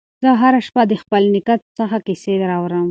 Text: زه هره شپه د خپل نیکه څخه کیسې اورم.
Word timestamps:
زه 0.23 0.29
هره 0.41 0.59
شپه 0.67 0.81
د 0.87 0.93
خپل 1.01 1.23
نیکه 1.33 1.55
څخه 1.79 1.97
کیسې 2.05 2.33
اورم. 2.57 2.79